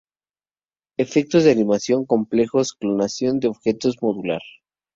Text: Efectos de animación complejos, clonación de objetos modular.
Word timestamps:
Efectos 0.97 1.43
de 1.43 1.51
animación 1.51 2.07
complejos, 2.07 2.73
clonación 2.73 3.39
de 3.39 3.49
objetos 3.49 4.01
modular. 4.01 4.41